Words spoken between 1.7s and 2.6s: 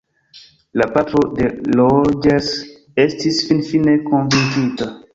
Rogers